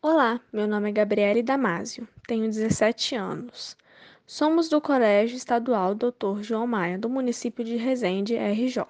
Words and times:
Olá, 0.00 0.40
meu 0.52 0.68
nome 0.68 0.90
é 0.90 0.92
Gabriele 0.92 1.42
Damásio, 1.42 2.06
tenho 2.24 2.46
17 2.46 3.16
anos. 3.16 3.76
Somos 4.24 4.68
do 4.68 4.80
Colégio 4.80 5.36
Estadual 5.36 5.92
Dr. 5.92 6.40
João 6.40 6.68
Maia, 6.68 6.96
do 6.96 7.08
município 7.08 7.64
de 7.64 7.76
Resende, 7.76 8.36
RJ. 8.36 8.84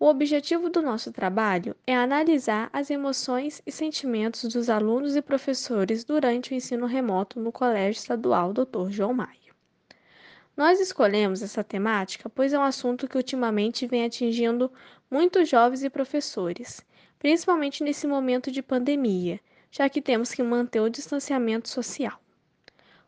O 0.00 0.06
objetivo 0.06 0.70
do 0.70 0.80
nosso 0.80 1.12
trabalho 1.12 1.76
é 1.86 1.94
analisar 1.94 2.70
as 2.72 2.88
emoções 2.88 3.60
e 3.66 3.70
sentimentos 3.70 4.50
dos 4.54 4.70
alunos 4.70 5.14
e 5.14 5.20
professores 5.20 6.04
durante 6.04 6.52
o 6.52 6.54
ensino 6.54 6.86
remoto 6.86 7.38
no 7.38 7.52
Colégio 7.52 8.00
Estadual 8.00 8.54
Dr. 8.54 8.88
João 8.88 9.12
Maia. 9.12 9.52
Nós 10.56 10.80
escolhemos 10.80 11.42
essa 11.42 11.62
temática 11.62 12.30
pois 12.30 12.54
é 12.54 12.58
um 12.58 12.62
assunto 12.62 13.06
que 13.06 13.18
ultimamente 13.18 13.86
vem 13.86 14.06
atingindo 14.06 14.72
muitos 15.10 15.50
jovens 15.50 15.84
e 15.84 15.90
professores, 15.90 16.80
principalmente 17.18 17.84
nesse 17.84 18.06
momento 18.06 18.50
de 18.50 18.62
pandemia, 18.62 19.38
já 19.72 19.88
que 19.88 20.02
temos 20.02 20.32
que 20.32 20.42
manter 20.42 20.80
o 20.80 20.90
distanciamento 20.90 21.66
social. 21.66 22.20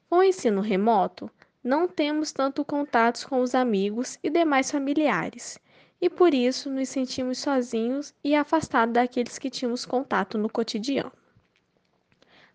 Com 0.09 0.17
o 0.17 0.23
ensino 0.23 0.63
remoto, 0.63 1.31
não 1.63 1.87
temos 1.87 2.33
tanto 2.33 2.65
contatos 2.65 3.23
com 3.23 3.41
os 3.43 3.55
amigos 3.55 4.19
e 4.23 4.31
demais 4.31 4.71
familiares, 4.71 5.59
e 6.01 6.09
por 6.09 6.33
isso 6.33 6.71
nos 6.71 6.89
sentimos 6.89 7.39
sozinhos 7.39 8.15
e 8.25 8.35
afastados 8.35 8.95
daqueles 8.95 9.39
que 9.39 9.51
tínhamos 9.51 9.85
contato 9.85 10.39
no 10.39 10.49
cotidiano. 10.49 11.13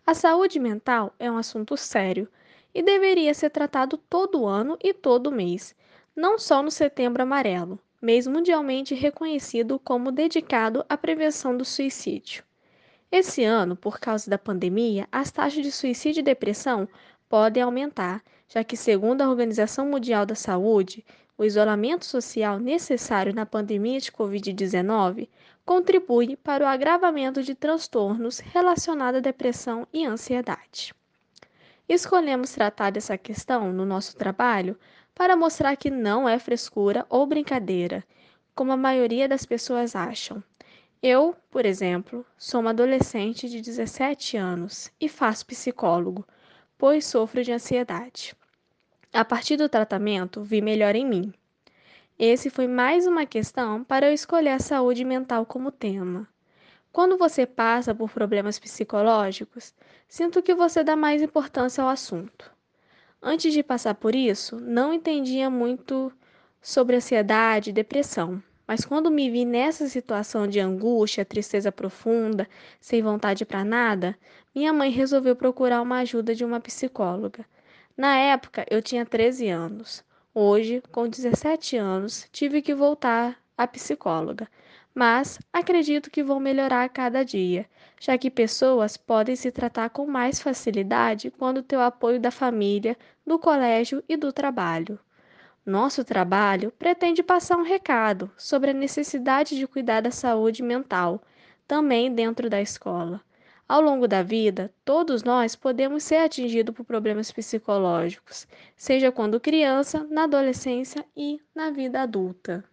A 0.05 0.15
saúde 0.15 0.59
mental 0.59 1.13
é 1.19 1.31
um 1.31 1.37
assunto 1.37 1.77
sério 1.77 2.27
e 2.73 2.81
deveria 2.81 3.33
ser 3.35 3.51
tratado 3.51 3.95
todo 3.95 4.47
ano 4.47 4.75
e 4.83 4.91
todo 4.91 5.31
mês, 5.31 5.75
não 6.15 6.39
só 6.39 6.63
no 6.63 6.71
Setembro 6.71 7.21
Amarelo, 7.21 7.79
mês 8.01 8.25
mundialmente 8.25 8.95
reconhecido 8.95 9.77
como 9.77 10.11
dedicado 10.11 10.83
à 10.89 10.97
prevenção 10.97 11.55
do 11.55 11.63
suicídio. 11.63 12.48
Esse 13.11 13.43
ano, 13.43 13.75
por 13.75 13.99
causa 13.99 14.29
da 14.29 14.37
pandemia, 14.37 15.07
as 15.11 15.31
taxas 15.31 15.63
de 15.63 15.71
suicídio 15.71 16.19
e 16.19 16.23
depressão 16.23 16.87
podem 17.27 17.63
aumentar, 17.63 18.23
já 18.47 18.63
que, 18.63 18.77
segundo 18.77 19.21
a 19.21 19.29
Organização 19.29 19.87
Mundial 19.87 20.27
da 20.27 20.35
Saúde, 20.35 21.03
o 21.35 21.43
isolamento 21.43 22.05
social 22.05 22.59
necessário 22.59 23.33
na 23.33 23.47
pandemia 23.47 23.99
de 23.99 24.11
Covid-19 24.11 25.27
contribui 25.65 26.35
para 26.35 26.63
o 26.63 26.67
agravamento 26.67 27.41
de 27.41 27.55
transtornos 27.55 28.39
relacionados 28.39 29.17
à 29.17 29.21
depressão 29.21 29.87
e 29.91 30.05
ansiedade. 30.05 30.93
Escolhemos 31.87 32.51
tratar 32.51 32.91
dessa 32.91 33.17
questão 33.17 33.73
no 33.73 33.85
nosso 33.85 34.15
trabalho 34.15 34.77
para 35.15 35.35
mostrar 35.35 35.75
que 35.75 35.89
não 35.89 36.29
é 36.29 36.37
frescura 36.37 37.05
ou 37.09 37.25
brincadeira, 37.25 38.03
como 38.53 38.71
a 38.71 38.77
maioria 38.77 39.27
das 39.27 39.45
pessoas 39.45 39.95
acham. 39.95 40.43
Eu, 41.01 41.33
por 41.49 41.65
exemplo, 41.65 42.25
sou 42.37 42.59
uma 42.59 42.71
adolescente 42.71 43.47
de 43.47 43.61
17 43.61 44.35
anos 44.35 44.91
e 44.99 45.07
faço 45.07 45.45
psicólogo, 45.45 46.27
pois 46.77 47.05
sofro 47.05 47.41
de 47.41 47.53
ansiedade. 47.53 48.35
A 49.13 49.23
partir 49.23 49.55
do 49.55 49.69
tratamento, 49.69 50.43
vi 50.43 50.61
melhor 50.61 50.97
em 50.97 51.05
mim. 51.05 51.33
Esse 52.17 52.49
foi 52.49 52.67
mais 52.67 53.07
uma 53.07 53.25
questão 53.25 53.81
para 53.81 54.07
eu 54.09 54.13
escolher 54.13 54.49
a 54.49 54.59
saúde 54.59 55.05
mental 55.05 55.45
como 55.45 55.71
tema. 55.71 56.27
Quando 56.91 57.17
você 57.17 57.45
passa 57.45 57.95
por 57.95 58.09
problemas 58.09 58.59
psicológicos, 58.59 59.73
sinto 60.05 60.43
que 60.43 60.53
você 60.53 60.83
dá 60.83 60.97
mais 60.97 61.21
importância 61.21 61.81
ao 61.81 61.89
assunto. 61.89 62.51
Antes 63.21 63.53
de 63.53 63.63
passar 63.63 63.95
por 63.95 64.13
isso, 64.13 64.59
não 64.59 64.93
entendia 64.93 65.49
muito 65.49 66.11
sobre 66.61 66.97
ansiedade 66.97 67.69
e 67.69 67.73
depressão, 67.73 68.43
mas 68.69 68.85
quando 68.85 69.09
me 69.09 69.31
vi 69.31 69.45
nessa 69.45 69.87
situação 69.87 70.47
de 70.47 70.59
angústia, 70.59 71.25
tristeza 71.25 71.71
profunda, 71.71 72.47
sem 72.79 73.01
vontade 73.01 73.43
para 73.43 73.65
nada, 73.65 74.15
minha 74.53 74.71
mãe 74.71 74.91
resolveu 74.91 75.35
procurar 75.35 75.81
uma 75.81 75.97
ajuda 76.01 76.35
de 76.35 76.45
uma 76.45 76.59
psicóloga. 76.59 77.43
Na 77.97 78.15
época, 78.15 78.63
eu 78.69 78.79
tinha 78.81 79.03
13 79.05 79.49
anos. 79.49 80.03
Hoje, 80.35 80.83
com 80.91 81.09
17 81.09 81.77
anos, 81.77 82.27
tive 82.31 82.61
que 82.61 82.75
voltar 82.75 83.39
à 83.57 83.65
psicóloga 83.65 84.47
mas 84.93 85.39
acredito 85.53 86.11
que 86.11 86.21
vão 86.21 86.39
melhorar 86.39 86.83
a 86.83 86.89
cada 86.89 87.23
dia, 87.23 87.65
já 87.99 88.17
que 88.17 88.29
pessoas 88.29 88.97
podem 88.97 89.35
se 89.35 89.51
tratar 89.51 89.89
com 89.89 90.05
mais 90.05 90.41
facilidade 90.41 91.31
quando 91.31 91.63
tem 91.63 91.79
o 91.79 91.81
apoio 91.81 92.19
da 92.19 92.31
família, 92.31 92.97
do 93.25 93.39
colégio 93.39 94.03
e 94.09 94.17
do 94.17 94.33
trabalho. 94.33 94.99
Nosso 95.69 96.03
trabalho 96.03 96.73
pretende 96.79 97.21
passar 97.21 97.55
um 97.55 97.61
recado 97.61 98.31
sobre 98.35 98.71
a 98.71 98.73
necessidade 98.73 99.55
de 99.55 99.67
cuidar 99.67 100.01
da 100.01 100.09
saúde 100.09 100.63
mental, 100.63 101.21
também 101.67 102.11
dentro 102.11 102.49
da 102.49 102.59
escola. 102.59 103.21
Ao 103.67 103.79
longo 103.79 104.07
da 104.07 104.23
vida, 104.23 104.73
todos 104.83 105.21
nós 105.21 105.55
podemos 105.55 106.01
ser 106.01 106.15
atingidos 106.15 106.73
por 106.73 106.83
problemas 106.83 107.31
psicológicos, 107.31 108.47
seja 108.75 109.11
quando 109.11 109.39
criança, 109.39 110.07
na 110.09 110.23
adolescência 110.23 111.05
e 111.15 111.39
na 111.53 111.69
vida 111.69 112.01
adulta. 112.01 112.65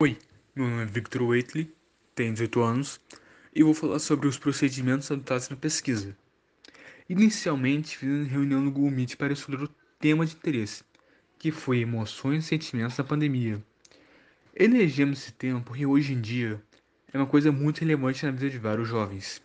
Oi, 0.00 0.16
meu 0.56 0.66
nome 0.66 0.84
é 0.84 0.86
Victor 0.86 1.20
Waitley, 1.20 1.70
tenho 2.14 2.32
18 2.32 2.62
anos 2.62 3.00
e 3.54 3.62
vou 3.62 3.74
falar 3.74 3.98
sobre 3.98 4.26
os 4.26 4.38
procedimentos 4.38 5.10
adotados 5.10 5.50
na 5.50 5.56
pesquisa. 5.56 6.16
Inicialmente, 7.06 7.98
fiz 7.98 8.08
uma 8.08 8.24
reunião 8.24 8.62
no 8.62 8.72
Google 8.72 8.92
Meet 8.92 9.16
para 9.16 9.34
estudar 9.34 9.64
o 9.64 9.68
tema 10.00 10.24
de 10.24 10.34
interesse, 10.34 10.82
que 11.38 11.50
foi 11.50 11.80
emoções 11.80 12.44
e 12.44 12.48
sentimentos 12.48 12.96
na 12.98 13.04
pandemia. 13.04 13.62
Elegemos 14.54 15.20
esse 15.22 15.32
tema 15.32 15.60
porque 15.60 15.86
hoje 15.86 16.12
em 16.12 16.20
dia 16.20 16.60
é 17.12 17.16
uma 17.18 17.26
coisa 17.26 17.52
muito 17.52 17.80
relevante 17.80 18.24
na 18.26 18.32
vida 18.32 18.50
de 18.50 18.58
vários 18.58 18.88
jovens. 18.88 19.40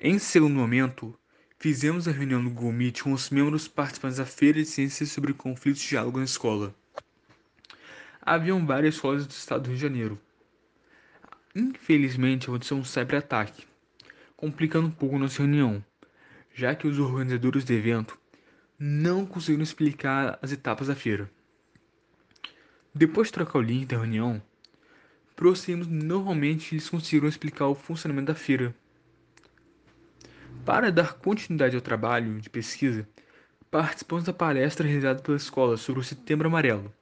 Em 0.00 0.18
segundo 0.18 0.54
momento, 0.54 1.14
fizemos 1.58 2.08
a 2.08 2.12
reunião 2.12 2.42
no 2.42 2.50
Google 2.50 2.72
Meet 2.72 3.02
com 3.02 3.12
os 3.12 3.30
membros 3.30 3.68
participantes 3.68 4.18
da 4.18 4.26
Feira 4.26 4.60
de 4.60 4.66
Ciências 4.66 5.10
sobre 5.10 5.34
conflitos 5.34 5.82
de 5.82 5.88
diálogo 5.88 6.18
na 6.18 6.24
escola 6.24 6.74
haviam 8.28 8.64
várias 8.66 8.96
escolas 8.96 9.26
do 9.26 9.30
estado 9.30 9.62
do 9.62 9.66
Rio 9.68 9.76
de 9.76 9.82
Janeiro. 9.82 10.18
Infelizmente, 11.54 12.46
aconteceu 12.46 12.76
um 12.76 12.84
cyberataque, 12.84 13.66
complicando 14.36 14.88
um 14.88 14.90
pouco 14.90 15.18
nossa 15.18 15.38
reunião, 15.38 15.82
já 16.54 16.74
que 16.74 16.86
os 16.86 16.98
organizadores 16.98 17.64
do 17.64 17.72
evento 17.72 18.18
não 18.78 19.26
conseguiram 19.26 19.62
explicar 19.62 20.38
as 20.40 20.52
etapas 20.52 20.88
da 20.88 20.94
feira. 20.94 21.30
Depois 22.94 23.28
de 23.28 23.32
trocar 23.32 23.58
o 23.58 23.62
link 23.62 23.86
da 23.86 23.96
reunião, 23.96 24.42
prosseguimos 25.34 25.86
normalmente 25.86 26.74
eles 26.74 26.88
conseguiram 26.88 27.28
explicar 27.28 27.66
o 27.66 27.74
funcionamento 27.74 28.26
da 28.26 28.34
feira. 28.34 28.74
Para 30.64 30.92
dar 30.92 31.14
continuidade 31.14 31.74
ao 31.74 31.82
trabalho 31.82 32.40
de 32.40 32.50
pesquisa, 32.50 33.08
participamos 33.70 34.24
da 34.24 34.32
palestra 34.32 34.86
realizada 34.86 35.22
pela 35.22 35.36
escola 35.36 35.76
sobre 35.76 36.00
o 36.00 36.04
Setembro 36.04 36.48
Amarelo, 36.48 36.92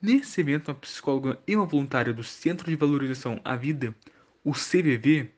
Nesse 0.00 0.40
evento, 0.40 0.68
uma 0.68 0.76
psicóloga 0.76 1.40
e 1.44 1.56
uma 1.56 1.66
voluntária 1.66 2.12
do 2.12 2.22
Centro 2.22 2.70
de 2.70 2.76
Valorização 2.76 3.40
à 3.44 3.56
Vida, 3.56 3.92
o 4.44 4.52
CVV, 4.52 5.28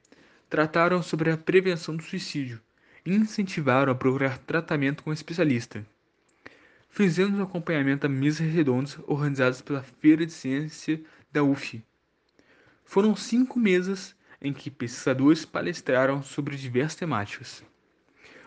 trataram 0.50 1.02
sobre 1.02 1.30
a 1.30 1.36
prevenção 1.38 1.96
do 1.96 2.02
suicídio 2.02 2.60
e 2.60 2.69
incentivaram 3.04 3.92
a 3.92 3.94
procurar 3.94 4.38
tratamento 4.38 5.02
com 5.02 5.10
um 5.10 5.12
especialista. 5.12 5.84
Fizemos 6.88 7.38
um 7.38 7.42
acompanhamento 7.42 8.06
a 8.06 8.08
mesas 8.08 8.52
redondas 8.52 8.98
organizadas 9.06 9.62
pela 9.62 9.82
Feira 9.82 10.26
de 10.26 10.32
Ciência 10.32 11.00
da 11.32 11.42
UF. 11.42 11.82
Foram 12.84 13.14
cinco 13.14 13.58
mesas 13.58 14.14
em 14.40 14.52
que 14.52 14.70
pesquisadores 14.70 15.44
palestraram 15.44 16.22
sobre 16.22 16.56
diversas 16.56 16.96
temáticas. 16.96 17.62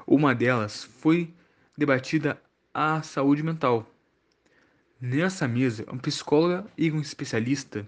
Uma 0.06 0.36
delas 0.36 0.84
foi 0.84 1.34
debatida 1.78 2.42
a 2.74 3.02
saúde 3.02 3.42
mental 3.44 3.90
Nessa 5.06 5.50
mesa, 5.50 5.86
um 5.92 5.98
psicóloga 5.98 6.66
e 6.78 6.90
um 6.90 7.02
especialista 7.02 7.86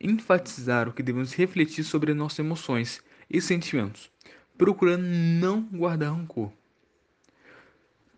enfatizaram 0.00 0.90
que 0.90 1.02
devemos 1.02 1.34
refletir 1.34 1.84
sobre 1.84 2.14
nossas 2.14 2.38
emoções 2.38 3.02
e 3.28 3.42
sentimentos, 3.42 4.10
procurando 4.56 5.04
não 5.04 5.62
guardar 5.62 6.12
rancor. 6.12 6.52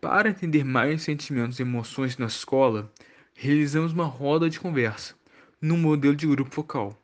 Para 0.00 0.30
entender 0.30 0.64
mais 0.64 1.02
sentimentos 1.02 1.58
e 1.58 1.62
emoções 1.62 2.16
na 2.16 2.26
escola, 2.26 2.90
realizamos 3.34 3.92
uma 3.92 4.04
roda 4.04 4.48
de 4.48 4.60
conversa, 4.60 5.14
no 5.60 5.76
modelo 5.76 6.14
de 6.14 6.26
grupo 6.26 6.50
focal, 6.50 6.96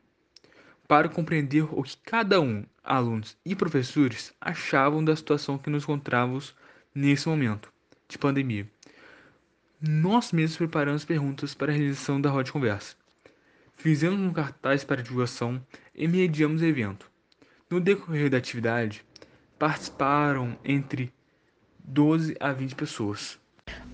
para 0.87 1.09
compreender 1.09 1.63
o 1.63 1.83
que 1.83 1.97
cada 1.97 2.39
um, 2.39 2.63
alunos 2.83 3.37
e 3.45 3.55
professores, 3.55 4.33
achavam 4.39 5.03
da 5.03 5.15
situação 5.15 5.57
que 5.57 5.69
nos 5.69 5.83
encontrávamos 5.83 6.55
nesse 6.93 7.27
momento 7.27 7.71
de 8.07 8.17
pandemia 8.17 8.69
nós 9.87 10.31
mesmos 10.31 10.57
preparamos 10.57 11.05
perguntas 11.05 11.53
para 11.53 11.71
a 11.71 11.75
realização 11.75 12.19
da 12.19 12.29
roda 12.29 12.45
de 12.45 12.51
conversa. 12.51 12.95
Fizemos 13.75 14.19
um 14.19 14.33
cartaz 14.33 14.83
para 14.83 15.03
divulgação 15.03 15.63
e 15.93 16.07
mediamos 16.07 16.61
o 16.61 16.65
evento. 16.65 17.09
No 17.69 17.79
decorrer 17.79 18.29
da 18.29 18.37
atividade, 18.37 19.04
participaram 19.57 20.57
entre 20.63 21.11
12 21.83 22.35
a 22.39 22.51
20 22.51 22.75
pessoas. 22.75 23.39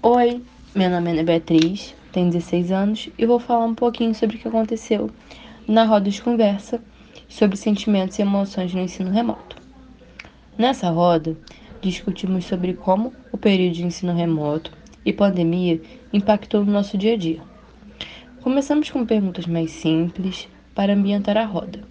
Oi, 0.01 0.41
meu 0.75 0.89
nome 0.89 1.17
é 1.17 1.23
Beatriz, 1.23 1.95
tenho 2.11 2.31
16 2.31 2.71
anos 2.71 3.09
e 3.17 3.25
vou 3.25 3.39
falar 3.39 3.65
um 3.65 3.75
pouquinho 3.75 4.15
sobre 4.15 4.37
o 4.37 4.39
que 4.39 4.47
aconteceu 4.47 5.09
na 5.67 5.85
roda 5.85 6.09
de 6.09 6.21
conversa 6.21 6.81
sobre 7.27 7.55
sentimentos 7.57 8.17
e 8.17 8.21
emoções 8.21 8.73
no 8.73 8.81
ensino 8.81 9.11
remoto. 9.11 9.55
Nessa 10.57 10.89
roda, 10.89 11.37
discutimos 11.81 12.45
sobre 12.45 12.73
como 12.73 13.13
o 13.31 13.37
período 13.37 13.75
de 13.75 13.85
ensino 13.85 14.13
remoto 14.13 14.71
e 15.05 15.13
pandemia 15.13 15.81
impactou 16.11 16.65
no 16.65 16.71
nosso 16.71 16.97
dia 16.97 17.13
a 17.13 17.17
dia. 17.17 17.41
Começamos 18.41 18.89
com 18.89 19.05
perguntas 19.05 19.45
mais 19.45 19.71
simples 19.71 20.47
para 20.73 20.93
ambientar 20.93 21.37
a 21.37 21.45
roda. 21.45 21.83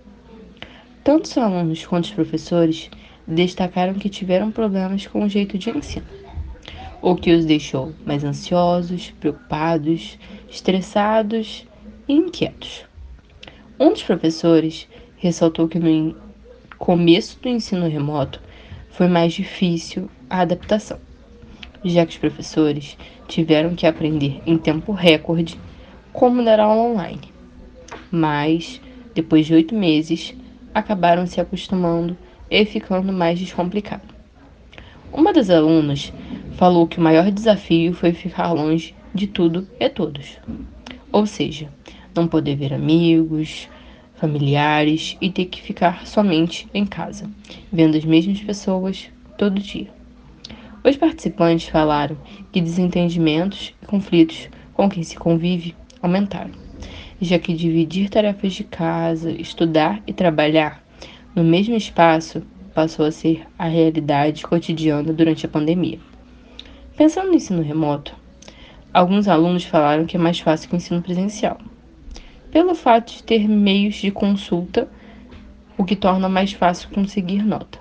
Tanto 1.03 1.25
os 1.25 1.39
alunos 1.39 1.87
quanto 1.87 2.05
os 2.05 2.11
professores 2.11 2.91
destacaram 3.31 3.95
que 3.95 4.09
tiveram 4.09 4.51
problemas 4.51 5.07
com 5.07 5.25
o 5.25 5.29
jeito 5.29 5.57
de 5.57 5.71
ensino, 5.71 6.07
o 7.01 7.15
que 7.15 7.33
os 7.33 7.45
deixou 7.45 7.93
mais 8.05 8.25
ansiosos, 8.25 9.13
preocupados, 9.21 10.19
estressados 10.51 11.67
e 12.09 12.15
inquietos. 12.15 12.85
Um 13.79 13.91
dos 13.91 14.03
professores 14.03 14.89
ressaltou 15.17 15.69
que 15.69 15.79
no 15.79 16.17
começo 16.77 17.39
do 17.41 17.49
ensino 17.49 17.89
remoto 17.89 18.41
foi 18.91 19.07
mais 19.07 19.33
difícil 19.33 20.11
a 20.29 20.41
adaptação, 20.41 20.99
já 21.85 22.05
que 22.05 22.13
os 22.13 22.19
professores 22.19 22.99
tiveram 23.29 23.75
que 23.75 23.87
aprender 23.87 24.43
em 24.45 24.59
tempo 24.59 24.93
recorde 24.93 25.59
como 26.13 26.45
dar 26.45 26.59
aula 26.59 26.83
online. 26.83 27.33
Mas, 28.11 28.81
depois 29.15 29.47
de 29.47 29.55
oito 29.55 29.75
meses, 29.75 30.35
acabaram 30.75 31.27
se 31.27 31.41
acostumando 31.41 32.17
e 32.51 32.65
ficando 32.65 33.13
mais 33.13 33.39
descomplicado. 33.39 34.03
Uma 35.13 35.33
das 35.33 35.51
alunas 35.51 36.13
falou 36.53 36.87
que 36.87 36.99
o 36.99 37.03
maior 37.03 37.31
desafio 37.31 37.95
foi 37.95 38.13
ficar 38.13 38.53
longe 38.53 38.95
de 39.15 39.27
tudo 39.27 39.67
e 39.79 39.89
todos. 39.89 40.39
Ou 41.13 41.27
seja, 41.27 41.69
não 42.15 42.29
poder 42.29 42.57
ver 42.57 42.73
amigos, 42.73 43.69
familiares 44.15 45.17
e 45.21 45.31
ter 45.31 45.47
que 45.47 45.63
ficar 45.63 46.07
somente 46.07 46.69
em 46.75 46.85
casa, 46.85 47.31
vendo 47.73 47.97
as 47.97 48.05
mesmas 48.05 48.41
pessoas 48.41 49.09
todo 49.39 49.61
dia. 49.61 49.89
Os 50.85 50.97
participantes 50.97 51.69
falaram 51.69 52.17
que 52.53 52.61
desentendimentos 52.61 53.75
e 53.83 53.87
conflitos 53.87 54.49
com 54.75 54.89
quem 54.89 55.03
se 55.03 55.17
convive 55.17 55.75
aumentaram, 56.03 56.51
já 57.21 57.39
que 57.39 57.55
dividir 57.55 58.09
tarefas 58.09 58.53
de 58.53 58.65
casa, 58.65 59.31
estudar 59.31 60.03
e 60.07 60.13
trabalhar 60.13 60.83
no 61.35 61.45
mesmo 61.45 61.77
espaço 61.77 62.43
passou 62.75 63.07
a 63.07 63.13
ser 63.13 63.47
a 63.59 63.67
realidade 63.67 64.43
cotidiana 64.43 65.13
durante 65.13 65.47
a 65.47 65.49
pandemia. 65.49 65.99
Pensando 66.97 67.29
no 67.29 67.35
ensino 67.35 67.63
remoto, 67.63 68.15
alguns 68.93 69.29
alunos 69.29 69.65
falaram 69.65 70.07
que 70.07 70.17
é 70.17 70.21
mais 70.21 70.41
fácil 70.41 70.69
que 70.69 70.75
o 70.75 70.77
ensino 70.77 71.01
presencial, 71.03 71.59
pelo 72.51 72.75
fato 72.75 73.13
de 73.13 73.23
ter 73.23 73.49
meios 73.49 73.95
de 73.95 74.11
consulta, 74.11 74.89
o 75.79 75.85
que 75.85 75.95
torna 75.95 76.29
mais 76.29 76.53
fácil 76.53 76.91
conseguir 76.91 77.43
nota. 77.45 77.79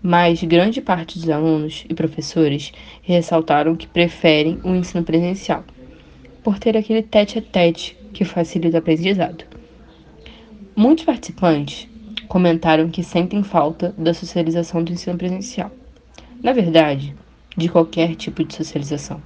Mas 0.00 0.42
grande 0.42 0.80
parte 0.80 1.18
dos 1.18 1.28
alunos 1.28 1.84
e 1.88 1.94
professores 1.94 2.72
ressaltaram 3.02 3.74
que 3.74 3.88
preferem 3.88 4.60
o 4.62 4.74
ensino 4.74 5.02
presencial, 5.02 5.64
por 6.44 6.60
ter 6.60 6.76
aquele 6.76 7.02
tete 7.02 7.40
a 7.40 7.42
tete 7.42 7.96
que 8.12 8.24
facilita 8.24 8.76
o 8.76 8.78
aprendizado. 8.78 9.44
Muitos 10.76 11.04
participantes 11.04 11.88
comentaram 12.28 12.88
que 12.88 13.02
sentem 13.02 13.42
falta 13.42 13.94
da 13.96 14.12
socialização 14.12 14.82
do 14.82 14.92
ensino 14.92 15.16
presencial. 15.16 15.70
Na 16.42 16.52
verdade, 16.52 17.14
de 17.56 17.68
qualquer 17.68 18.14
tipo 18.14 18.44
de 18.44 18.54
socialização. 18.54 19.22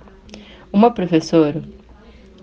Uma 0.73 0.91
professora 0.91 1.63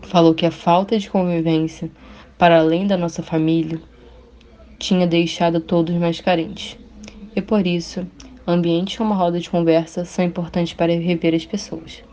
falou 0.03 0.33
que 0.33 0.45
a 0.45 0.51
falta 0.51 0.97
de 0.99 1.09
convivência 1.09 1.89
para 2.37 2.59
além 2.59 2.85
da 2.85 2.97
nossa 2.97 3.23
família 3.23 3.81
tinha 4.77 5.07
deixado 5.07 5.59
todos 5.59 5.95
mais 5.95 6.21
carentes. 6.21 6.77
E 7.35 7.41
por 7.41 7.65
isso, 7.65 8.05
ambientes 8.45 8.97
como 8.97 9.13
a 9.13 9.17
roda 9.17 9.39
de 9.39 9.49
conversa 9.49 10.05
são 10.05 10.25
importantes 10.25 10.73
para 10.73 10.93
rever 10.93 11.33
as 11.33 11.45
pessoas. 11.45 12.03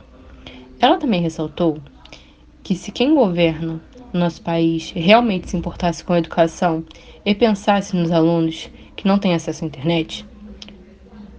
Ela 0.81 0.99
também 0.99 1.21
ressaltou 1.21 1.79
que 2.63 2.75
se 2.75 2.91
quem 2.91 3.15
governa 3.15 3.81
no 4.15 4.21
nosso 4.21 4.41
país 4.41 4.93
realmente 4.93 5.51
se 5.51 5.57
importasse 5.57 6.05
com 6.05 6.13
a 6.13 6.19
educação 6.19 6.85
e 7.27 7.35
pensasse 7.35 7.97
nos 7.97 8.13
alunos 8.13 8.71
que 8.95 9.09
não 9.09 9.19
têm 9.19 9.35
acesso 9.35 9.65
à 9.65 9.67
internet, 9.67 10.25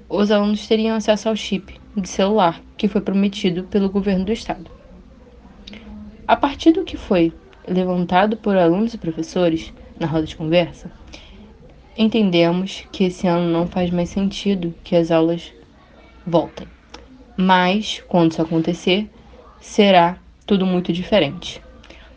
os 0.09 0.29
alunos 0.29 0.67
teriam 0.67 0.97
acesso 0.97 1.29
ao 1.29 1.35
chip 1.37 1.79
de 1.95 2.09
celular 2.09 2.61
que 2.77 2.89
foi 2.89 2.99
prometido 2.99 3.63
pelo 3.63 3.89
governo 3.89 4.25
do 4.25 4.33
estado. 4.33 4.69
A 6.27 6.35
partir 6.35 6.73
do 6.73 6.83
que 6.83 6.97
foi 6.97 7.31
levantado 7.65 8.35
por 8.35 8.57
alunos 8.57 8.93
e 8.93 8.97
professores 8.97 9.73
na 9.97 10.05
roda 10.05 10.25
de 10.25 10.35
conversa, 10.35 10.91
entendemos 11.97 12.83
que 12.91 13.05
esse 13.05 13.25
ano 13.25 13.49
não 13.49 13.67
faz 13.67 13.89
mais 13.89 14.09
sentido 14.09 14.75
que 14.83 14.97
as 14.97 15.11
aulas 15.11 15.53
voltem. 16.27 16.67
Mas, 17.37 18.03
quando 18.07 18.31
isso 18.31 18.41
acontecer, 18.41 19.09
será 19.61 20.17
tudo 20.45 20.65
muito 20.65 20.91
diferente. 20.91 21.64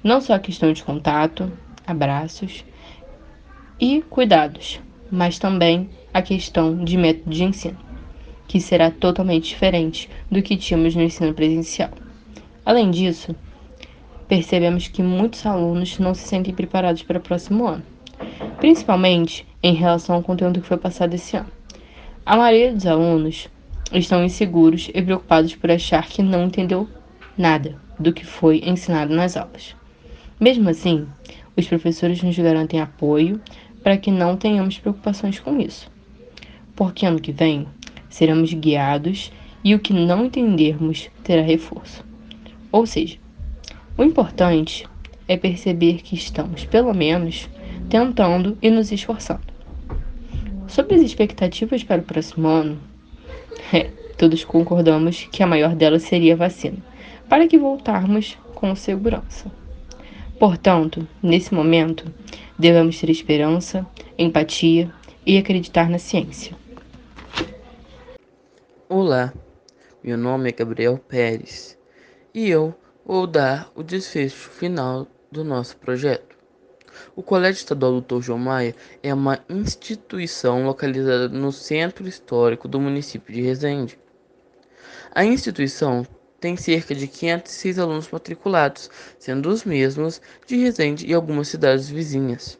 Não 0.02 0.20
só 0.20 0.34
a 0.34 0.38
questão 0.38 0.72
de 0.72 0.84
contato, 0.84 1.50
abraços 1.84 2.64
e 3.80 4.00
cuidados, 4.02 4.80
mas 5.10 5.40
também 5.40 5.90
a 6.14 6.22
questão 6.22 6.84
de 6.84 6.96
método 6.96 7.30
de 7.30 7.42
ensino, 7.42 7.78
que 8.46 8.60
será 8.60 8.92
totalmente 8.92 9.48
diferente 9.48 10.08
do 10.30 10.40
que 10.40 10.56
tínhamos 10.56 10.94
no 10.94 11.02
ensino 11.02 11.34
presencial. 11.34 11.90
Além 12.64 12.92
disso, 12.92 13.34
percebemos 14.28 14.86
que 14.86 15.02
muitos 15.02 15.44
alunos 15.44 15.98
não 15.98 16.14
se 16.14 16.28
sentem 16.28 16.54
preparados 16.54 17.02
para 17.02 17.18
o 17.18 17.22
próximo 17.22 17.66
ano, 17.66 17.82
principalmente 18.58 19.46
em 19.62 19.74
relação 19.74 20.14
ao 20.14 20.22
conteúdo 20.22 20.60
que 20.60 20.68
foi 20.68 20.76
passado 20.76 21.14
esse 21.14 21.36
ano. 21.36 21.50
A 22.24 22.36
maioria 22.36 22.72
dos 22.72 22.86
alunos 22.86 23.48
estão 23.92 24.22
inseguros 24.22 24.90
e 24.94 25.02
preocupados 25.02 25.56
por 25.56 25.70
achar 25.72 26.06
que 26.06 26.22
não 26.22 26.44
entendeu 26.44 26.88
nada 27.36 27.76
do 27.98 28.12
que 28.12 28.24
foi 28.24 28.62
ensinado 28.64 29.12
nas 29.14 29.36
aulas. 29.36 29.77
Mesmo 30.40 30.68
assim, 30.68 31.06
os 31.56 31.66
professores 31.66 32.22
nos 32.22 32.38
garantem 32.38 32.80
apoio 32.80 33.40
para 33.82 33.96
que 33.96 34.10
não 34.10 34.36
tenhamos 34.36 34.78
preocupações 34.78 35.40
com 35.40 35.60
isso, 35.60 35.90
porque 36.76 37.04
ano 37.04 37.20
que 37.20 37.32
vem 37.32 37.66
seremos 38.08 38.52
guiados 38.52 39.32
e 39.64 39.74
o 39.74 39.80
que 39.80 39.92
não 39.92 40.26
entendermos 40.26 41.10
terá 41.24 41.42
reforço. 41.42 42.04
Ou 42.70 42.86
seja, 42.86 43.18
o 43.96 44.04
importante 44.04 44.86
é 45.26 45.36
perceber 45.36 46.02
que 46.02 46.14
estamos, 46.14 46.64
pelo 46.64 46.94
menos, 46.94 47.48
tentando 47.90 48.56
e 48.62 48.70
nos 48.70 48.92
esforçando. 48.92 49.52
Sobre 50.68 50.94
as 50.94 51.02
expectativas 51.02 51.82
para 51.82 52.00
o 52.00 52.04
próximo 52.04 52.46
ano, 52.46 52.78
é, 53.74 53.90
todos 54.16 54.44
concordamos 54.44 55.28
que 55.32 55.42
a 55.42 55.46
maior 55.46 55.74
delas 55.74 56.02
seria 56.02 56.34
a 56.34 56.36
vacina, 56.36 56.78
para 57.28 57.48
que 57.48 57.58
voltarmos 57.58 58.38
com 58.54 58.72
segurança. 58.76 59.50
Portanto, 60.38 61.06
nesse 61.20 61.52
momento, 61.52 62.04
devemos 62.56 63.00
ter 63.00 63.10
esperança, 63.10 63.84
empatia 64.16 64.88
e 65.26 65.36
acreditar 65.36 65.90
na 65.90 65.98
ciência. 65.98 66.56
Olá, 68.88 69.34
meu 70.02 70.16
nome 70.16 70.50
é 70.50 70.52
Gabriel 70.52 70.96
Pérez 70.96 71.76
e 72.32 72.48
eu 72.48 72.72
ou 73.04 73.26
dar 73.26 73.68
o 73.74 73.82
desfecho 73.82 74.48
final 74.50 75.08
do 75.30 75.42
nosso 75.42 75.76
projeto. 75.76 76.36
O 77.16 77.22
Colégio 77.22 77.58
Estadual 77.58 78.00
Dr. 78.00 78.20
João 78.20 78.38
Maia 78.38 78.76
é 79.02 79.12
uma 79.12 79.40
instituição 79.48 80.64
localizada 80.64 81.28
no 81.28 81.50
centro 81.50 82.06
histórico 82.06 82.68
do 82.68 82.80
município 82.80 83.34
de 83.34 83.42
Resende. 83.42 83.98
A 85.12 85.24
instituição 85.24 86.06
tem 86.40 86.56
cerca 86.56 86.94
de 86.94 87.06
506 87.06 87.78
alunos 87.78 88.08
matriculados, 88.10 88.90
sendo 89.18 89.48
os 89.48 89.64
mesmos 89.64 90.20
de 90.46 90.56
Resende 90.56 91.06
e 91.06 91.14
algumas 91.14 91.48
cidades 91.48 91.88
vizinhas. 91.88 92.58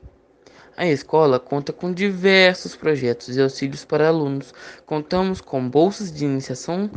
A 0.77 0.87
escola 0.87 1.41
conta 1.41 1.73
com 1.73 1.93
diversos 1.93 2.77
projetos 2.77 3.37
e 3.37 3.43
auxílios 3.43 3.85
para 3.85 4.07
alunos. 4.07 4.55
Contamos 4.87 5.41
com 5.41 5.69
bolsas 5.69 6.13
de 6.13 6.25
iniciação 6.25 6.89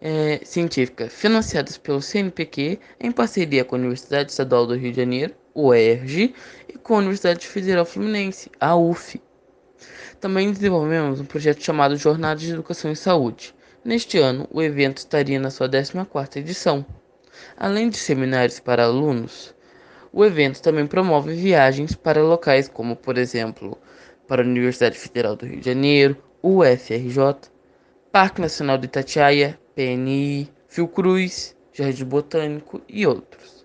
é, 0.00 0.40
científica 0.44 1.08
financiadas 1.08 1.78
pelo 1.78 2.02
CNPq 2.02 2.78
em 3.00 3.12
parceria 3.12 3.64
com 3.64 3.76
a 3.76 3.78
Universidade 3.78 4.30
Estadual 4.30 4.66
do 4.66 4.74
Rio 4.74 4.90
de 4.90 4.96
Janeiro, 4.96 5.34
UERJ, 5.54 6.34
e 6.68 6.78
com 6.78 6.94
a 6.94 6.98
Universidade 6.98 7.46
Federal 7.46 7.84
Fluminense, 7.84 8.50
a 8.60 8.76
UF. 8.76 9.20
Também 10.20 10.52
desenvolvemos 10.52 11.20
um 11.20 11.24
projeto 11.24 11.62
chamado 11.62 11.96
Jornada 11.96 12.40
de 12.40 12.52
Educação 12.52 12.90
e 12.90 12.96
Saúde. 12.96 13.54
Neste 13.84 14.18
ano, 14.18 14.48
o 14.50 14.60
evento 14.60 14.98
estaria 14.98 15.38
na 15.38 15.50
sua 15.50 15.68
14ª 15.68 16.36
edição. 16.36 16.84
Além 17.56 17.88
de 17.88 17.96
seminários 17.96 18.58
para 18.58 18.84
alunos, 18.84 19.54
o 20.12 20.24
evento 20.24 20.60
também 20.60 20.86
promove 20.86 21.32
viagens 21.34 21.94
para 21.94 22.20
locais 22.20 22.68
como, 22.68 22.96
por 22.96 23.16
exemplo, 23.16 23.78
para 24.26 24.42
a 24.42 24.44
Universidade 24.44 24.98
Federal 24.98 25.36
do 25.36 25.46
Rio 25.46 25.60
de 25.60 25.66
Janeiro, 25.66 26.16
UFRJ, 26.42 27.50
Parque 28.10 28.40
Nacional 28.40 28.78
de 28.78 28.86
Itatiaia, 28.86 29.58
PNI, 29.76 30.50
Fiocruz, 30.66 31.56
Jardim 31.72 32.04
Botânico 32.04 32.82
e 32.88 33.06
outros. 33.06 33.64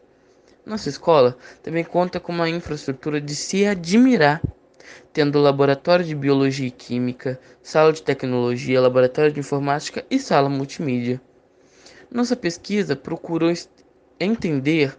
Nossa 0.63 0.89
escola 0.89 1.36
também 1.63 1.84
conta 1.84 2.20
com 2.20 2.32
uma 2.32 2.48
infraestrutura 2.48 3.20
de 3.20 3.36
se 3.36 3.65
admirar. 3.65 4.41
Tendo 5.12 5.40
laboratório 5.40 6.06
de 6.06 6.16
biologia 6.16 6.68
e 6.68 6.72
química, 6.72 7.40
sala 7.62 7.94
de 7.94 8.02
tecnologia, 8.02 8.82
laboratório 8.82 9.32
de 9.32 9.40
informática 9.40 10.06
e 10.10 10.20
sala 10.20 10.50
multimídia. 10.50 11.22
Nossa 12.12 12.36
pesquisa 12.36 12.96
procurou 12.96 13.52
entender 14.20 14.96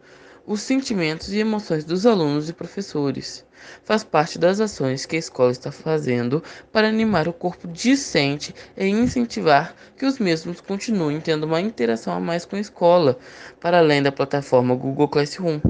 os 0.47 0.61
sentimentos 0.61 1.33
e 1.33 1.39
emoções 1.39 1.85
dos 1.85 2.05
alunos 2.05 2.49
e 2.49 2.53
professores. 2.53 3.45
Faz 3.83 4.05
parte 4.05 4.39
das 4.39 4.61
ações 4.61 5.07
que 5.07 5.17
a 5.17 5.19
escola 5.19 5.51
está 5.51 5.73
fazendo 5.73 6.43
para 6.71 6.89
animar 6.89 7.27
o 7.27 7.33
corpo 7.33 7.67
discente 7.67 8.55
e 8.77 8.87
incentivar 8.87 9.75
que 9.97 10.05
os 10.05 10.19
mesmos 10.19 10.61
continuem 10.61 11.21
tendo 11.21 11.45
uma 11.45 11.61
interação 11.61 12.13
a 12.13 12.21
mais 12.21 12.45
com 12.45 12.57
a 12.57 12.61
escola, 12.61 13.19
para 13.59 13.79
além 13.79 14.03
da 14.03 14.13
plataforma 14.13 14.75
Google 14.75 15.09
Classroom, 15.09 15.61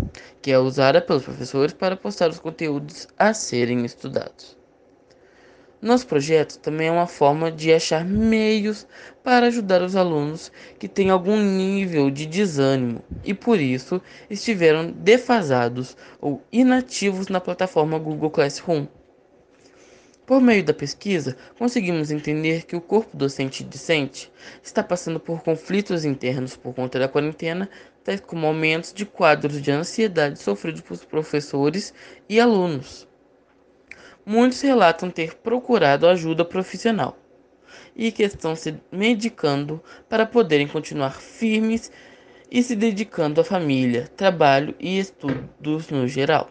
que 0.42 0.50
é 0.50 0.58
usada 0.58 1.00
pelos 1.00 1.22
professores 1.22 1.72
para 1.72 1.96
postar 1.96 2.30
os 2.30 2.40
conteúdos 2.40 3.06
a 3.16 3.32
serem 3.32 3.84
estudados. 3.84 4.63
Nosso 5.84 6.06
projeto 6.06 6.58
também 6.60 6.88
é 6.88 6.90
uma 6.90 7.06
forma 7.06 7.52
de 7.52 7.70
achar 7.70 8.06
meios 8.06 8.86
para 9.22 9.48
ajudar 9.48 9.82
os 9.82 9.94
alunos 9.94 10.50
que 10.78 10.88
têm 10.88 11.10
algum 11.10 11.36
nível 11.36 12.10
de 12.10 12.24
desânimo 12.24 13.04
e 13.22 13.34
por 13.34 13.60
isso 13.60 14.00
estiveram 14.30 14.90
defasados 14.90 15.94
ou 16.22 16.42
inativos 16.50 17.28
na 17.28 17.38
plataforma 17.38 17.98
Google 17.98 18.30
Classroom. 18.30 18.86
Por 20.24 20.40
meio 20.40 20.64
da 20.64 20.72
pesquisa, 20.72 21.36
conseguimos 21.58 22.10
entender 22.10 22.64
que 22.64 22.74
o 22.74 22.80
corpo 22.80 23.14
docente 23.14 23.62
e 23.62 23.66
discente 23.66 24.32
está 24.62 24.82
passando 24.82 25.20
por 25.20 25.42
conflitos 25.42 26.06
internos 26.06 26.56
por 26.56 26.72
conta 26.72 26.98
da 26.98 27.08
quarentena, 27.08 27.68
tais 28.02 28.22
como 28.22 28.46
aumentos 28.46 28.90
de 28.90 29.04
quadros 29.04 29.60
de 29.60 29.70
ansiedade 29.70 30.38
sofridos 30.38 30.80
por 30.80 30.96
professores 31.04 31.92
e 32.26 32.40
alunos 32.40 33.06
muitos 34.24 34.60
relatam 34.60 35.10
ter 35.10 35.34
procurado 35.36 36.06
ajuda 36.06 36.44
profissional 36.44 37.16
e 37.94 38.10
que 38.10 38.22
estão 38.22 38.56
se 38.56 38.74
medicando 38.90 39.82
para 40.08 40.26
poderem 40.26 40.66
continuar 40.66 41.20
firmes 41.20 41.90
e 42.50 42.62
se 42.62 42.76
dedicando 42.76 43.40
à 43.40 43.44
família, 43.44 44.08
trabalho 44.16 44.74
e 44.78 44.98
estudos 44.98 45.88
no 45.90 46.06
geral. 46.06 46.50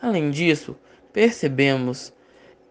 Além 0.00 0.30
disso, 0.30 0.76
percebemos 1.12 2.12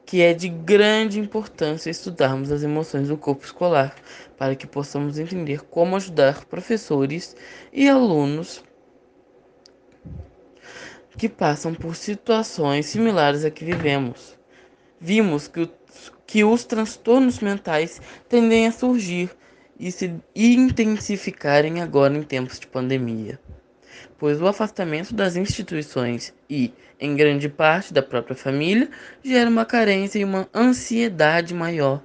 que 0.06 0.22
é 0.22 0.34
de 0.34 0.48
grande 0.48 1.20
importância 1.20 1.90
estudarmos 1.90 2.50
as 2.50 2.64
emoções 2.64 3.10
do 3.10 3.18
corpo 3.18 3.44
escolar 3.44 3.94
para 4.38 4.56
que 4.56 4.66
possamos 4.66 5.20
entender 5.20 5.66
como 5.66 5.98
ajudar 5.98 6.46
professores 6.46 7.36
e 7.74 7.90
alunos 7.90 8.64
que 11.18 11.28
passam 11.28 11.74
por 11.74 11.96
situações 11.96 12.86
similares 12.86 13.44
a 13.44 13.50
que 13.50 13.66
vivemos. 13.66 14.38
Vimos 15.02 15.48
que, 15.48 15.62
o, 15.62 15.70
que 16.26 16.44
os 16.44 16.64
transtornos 16.64 17.40
mentais 17.40 18.00
tendem 18.30 18.68
a 18.68 18.72
surgir 18.72 19.30
e 19.80 19.92
se 19.92 20.14
intensificarem 20.36 21.82
agora 21.82 22.16
em 22.16 22.24
tempos 22.24 22.60
de 22.60 22.68
pandemia, 22.68 23.40
pois 24.18 24.42
o 24.42 24.48
afastamento 24.48 25.14
das 25.14 25.36
instituições 25.36 26.34
e, 26.50 26.74
em 27.00 27.16
grande 27.16 27.50
parte, 27.50 27.94
da 27.94 28.02
própria 28.02 28.36
família 28.36 28.90
gera 29.24 29.50
uma 29.50 29.66
carência 29.66 30.20
e 30.20 30.24
uma 30.24 30.48
ansiedade 30.54 31.54
maior. 31.54 32.02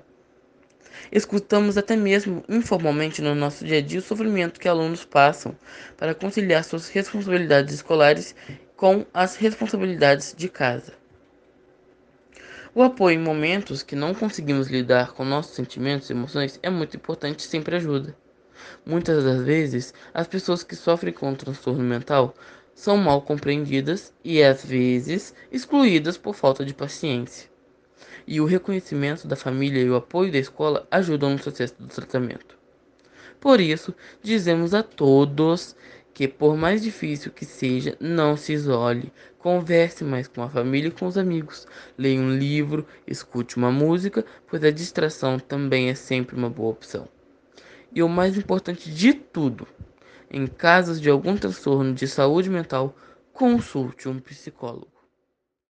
Escutamos 1.11 1.77
até 1.77 1.97
mesmo 1.97 2.43
informalmente 2.49 3.21
no 3.21 3.35
nosso 3.35 3.65
dia 3.65 3.79
a 3.79 3.81
dia 3.83 3.99
o 3.99 4.03
sofrimento 4.03 4.61
que 4.61 4.69
alunos 4.69 5.05
passam 5.05 5.57
para 5.97 6.15
conciliar 6.15 6.65
suas 6.65 6.89
responsabilidades 6.89 7.75
escolares 7.75 8.35
com 8.83 9.07
as 9.15 9.37
responsabilidades 9.37 10.35
de 10.37 10.49
casa. 10.49 10.95
O 12.75 12.83
apoio 12.83 13.15
em 13.15 13.23
momentos 13.23 13.81
que 13.81 13.95
não 13.95 14.13
conseguimos 14.13 14.67
lidar 14.67 15.13
com 15.13 15.25
nossos 15.25 15.55
sentimentos 15.55 16.11
e 16.11 16.13
emoções 16.13 16.59
é 16.65 16.69
muito 16.69 16.97
importante 16.97 17.39
e 17.39 17.47
sempre 17.47 17.77
ajuda. 17.77 18.17
Muitas 18.85 19.23
das 19.23 19.41
vezes, 19.43 19.95
as 20.13 20.27
pessoas 20.27 20.65
que 20.65 20.75
sofrem 20.75 21.15
com 21.15 21.31
um 21.31 21.37
transtorno 21.37 21.85
mental 21.85 22.35
são 22.75 22.97
mal 22.97 23.23
compreendidas 23.23 24.13
e 24.25 24.43
às 24.43 24.65
vezes 24.65 25.33
excluídas 25.53 26.19
por 26.19 26.35
falta 26.35 26.65
de 26.65 26.75
paciência. 26.75 27.49
E 28.27 28.41
o 28.41 28.47
reconhecimento 28.47 29.29
da 29.29 29.37
família 29.37 29.81
e 29.81 29.91
o 29.91 29.95
apoio 29.95 30.33
da 30.33 30.39
escola 30.39 30.89
ajudam 30.91 31.31
no 31.31 31.39
sucesso 31.39 31.77
do 31.79 31.87
tratamento. 31.87 32.59
Por 33.39 33.61
isso, 33.61 33.95
dizemos 34.21 34.75
a 34.75 34.83
todos 34.83 35.77
que 36.15 36.29
por 36.29 36.57
mais 36.57 36.83
difícil 36.83 37.33
que 37.33 37.45
seja, 37.45 37.97
não 37.99 38.37
se 38.37 38.53
isole. 38.53 39.13
Converse 39.39 40.05
mais 40.05 40.29
com 40.29 40.43
a 40.43 40.49
família 40.49 40.89
e 40.89 40.93
com 40.93 41.07
os 41.07 41.17
amigos. 41.17 41.67
Leia 41.97 42.21
um 42.21 42.37
livro, 42.37 42.87
escute 43.07 43.57
uma 43.57 43.73
música, 43.73 44.25
pois 44.47 44.63
a 44.63 44.71
distração 44.71 45.39
também 45.39 45.89
é 45.89 45.95
sempre 45.95 46.37
uma 46.37 46.51
boa 46.51 46.71
opção. 46.71 47.09
E 47.95 48.03
o 48.03 48.09
mais 48.09 48.37
importante 48.37 48.91
de 48.93 49.15
tudo, 49.15 49.67
em 50.31 50.47
casos 50.47 51.01
de 51.01 51.11
algum 51.11 51.37
transtorno 51.37 51.95
de 51.95 52.07
saúde 52.07 52.49
mental, 52.49 52.95
consulte 53.33 54.09
um 54.09 54.19
psicólogo. 54.19 54.92